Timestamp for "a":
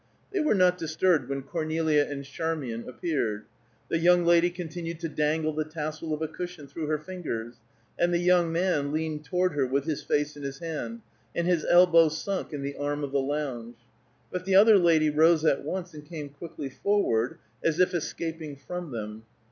6.23-6.27